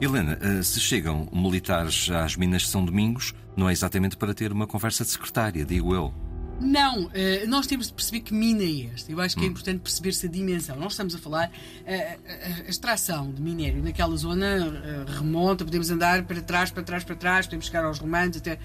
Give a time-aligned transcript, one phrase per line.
[0.00, 4.50] Helena, eh, se chegam militares às minas de São Domingos, não é exatamente para ter
[4.50, 6.14] uma conversa de secretária, digo eu.
[6.58, 7.10] Não, uh,
[7.48, 9.10] nós temos de perceber que mina é esta.
[9.10, 9.50] Eu acho que é hum.
[9.50, 10.76] importante perceber-se a dimensão.
[10.76, 16.40] Nós estamos a falar, uh, a, extração de minério naquela zona remonta, podemos andar para
[16.42, 18.58] trás, para trás, para trás, podemos chegar aos romanos até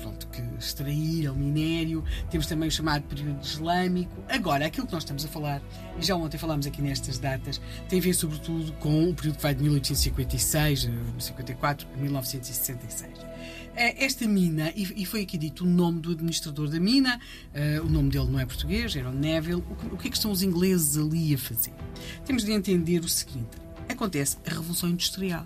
[0.00, 2.04] pronto, que extraíram minério.
[2.30, 4.22] Temos também o chamado período islâmico.
[4.28, 5.62] Agora, aquilo que nós estamos a falar,
[5.98, 9.42] e já ontem falámos aqui nestas datas, tem a ver sobretudo com o período que
[9.42, 13.34] vai de 1856, 54 a 1966.
[13.76, 17.20] É, esta mina, e foi aqui dito o nome do administrador da mina,
[17.52, 19.64] uh, o nome dele não é português, era o Neville.
[19.90, 21.72] O que é que estão os ingleses ali a fazer?
[22.24, 25.44] Temos de entender o seguinte: acontece a Revolução Industrial.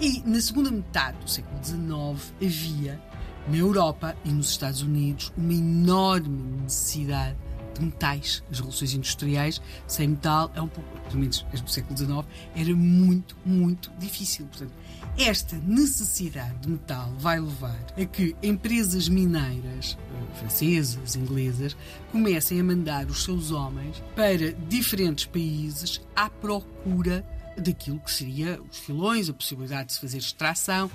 [0.00, 3.00] E na segunda metade do século XIX havia,
[3.48, 7.36] na Europa e nos Estados Unidos, uma enorme necessidade
[7.74, 8.42] de metais.
[8.50, 12.24] As revoluções industriais sem metal é um pouco, pelo menos do século XIX,
[12.56, 14.46] era muito, muito difícil.
[14.46, 14.72] Portanto,
[15.18, 21.76] esta necessidade de metal vai levar a que empresas mineiras, eh, francesas, inglesas,
[22.10, 27.24] comecem a mandar os seus homens para diferentes países à procura
[27.56, 30.90] daquilo que seria os filões, a possibilidade de se fazer extração,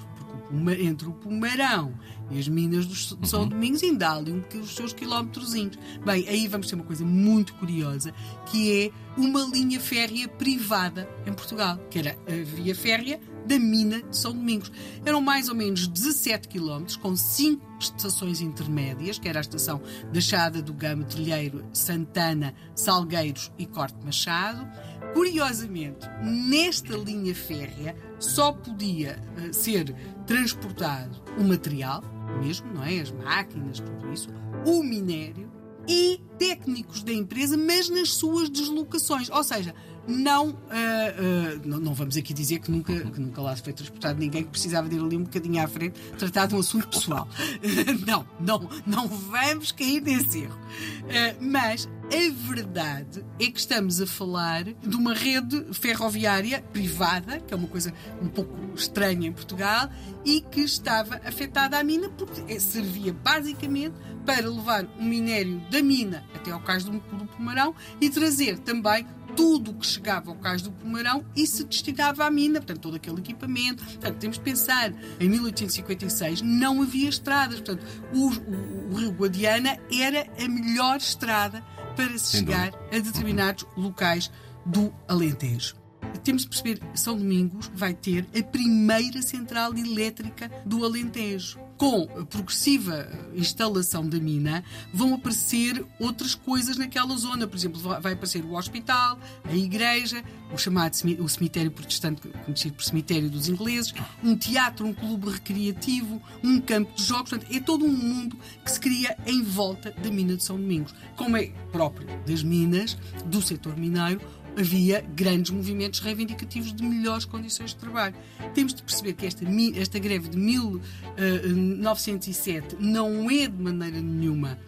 [0.53, 1.95] porque entre o Pomarão
[2.31, 3.49] e as minas de São uhum.
[3.49, 5.53] Domingos ainda há ali os seus quilómetros.
[5.53, 8.13] Bem, aí vamos ter uma coisa muito curiosa,
[8.47, 14.03] que é uma linha férrea privada em Portugal, que era a via férrea da mina
[14.03, 14.71] de São Domingos.
[15.05, 19.81] Eram mais ou menos 17 quilómetros, com cinco estações intermédias, que era a estação
[20.13, 24.67] da Chada do Gama, Trilheiro, Santana, Salgueiros e Corte Machado.
[25.15, 29.95] Curiosamente, nesta linha férrea só podia uh, ser
[30.27, 32.03] transportado o material,
[32.41, 33.01] mesmo, não é?
[33.01, 34.29] As máquinas, tudo isso,
[34.65, 35.51] o minério
[35.89, 39.29] e técnicos da empresa, mas nas suas deslocações.
[39.31, 39.75] Ou seja,
[40.07, 44.19] não, uh, uh, não, não, vamos aqui dizer que nunca, que nunca lá foi transportado
[44.19, 47.29] ninguém que precisava de ir ali um bocadinho à frente tratar de um assunto pessoal.
[48.07, 50.59] não, não, não vamos cair nesse erro.
[51.03, 57.55] Uh, mas a verdade é que estamos a falar de uma rede ferroviária privada, que
[57.55, 59.89] é uma coisa um pouco estranha em Portugal,
[60.23, 63.95] e que estava afetada à mina porque servia basicamente
[64.27, 67.01] para levar o minério da mina até ao cais do,
[67.37, 72.27] Pomarão e trazer também tudo o que chegava ao cais do Pomarão e se destinava
[72.27, 73.83] à mina, portanto, todo aquele equipamento.
[73.83, 79.79] Portanto, temos de pensar, em 1856 não havia estradas, portanto, o, o, o Rio Guadiana
[79.91, 84.31] era a melhor estrada para se chegar a determinados locais
[84.65, 85.77] do Alentejo.
[86.25, 92.25] Temos de perceber, São Domingos vai ter a primeira central elétrica do Alentejo com a
[92.25, 94.63] progressiva instalação da mina,
[94.95, 97.45] vão aparecer outras coisas naquela zona.
[97.45, 100.23] Por exemplo, vai aparecer o hospital, a igreja,
[100.55, 103.93] o chamado o cemitério protestante, conhecido por cemitério dos ingleses,
[104.23, 107.31] um teatro, um clube recreativo, um campo de jogos.
[107.31, 110.95] Portanto, é todo um mundo que se cria em volta da mina de São Domingos,
[111.17, 114.21] como é próprio das minas, do setor mineiro,
[114.59, 118.15] havia grandes movimentos reivindicativos de melhores condições de trabalho.
[118.55, 119.45] Temos de perceber que esta,
[119.77, 124.59] esta greve de 1907 não é de maneira nenhuma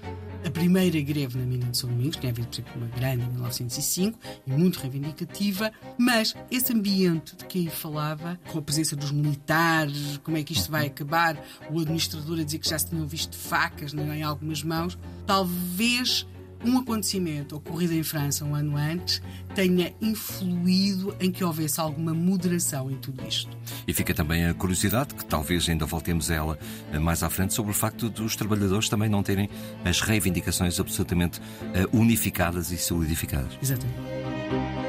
[0.44, 3.30] a primeira greve na mina de São Domingos, tinha havido, por exemplo, uma grande em
[3.30, 9.10] 1905 e muito reivindicativa, mas esse ambiente de que aí falava, com a presença dos
[9.10, 13.06] militares, como é que isto vai acabar, o administrador a dizer que já se tinham
[13.06, 16.26] visto facas em algumas mãos, talvez
[16.64, 19.22] um acontecimento ocorrido em França um ano antes
[19.54, 23.56] tenha influído em que houvesse alguma moderação em tudo isto.
[23.86, 26.58] E fica também a curiosidade, que talvez ainda voltemos a ela
[26.92, 29.48] eh, mais à frente, sobre o facto dos trabalhadores também não terem
[29.84, 31.40] as reivindicações absolutamente
[31.74, 33.56] eh, unificadas e solidificadas.
[33.62, 34.83] Exatamente.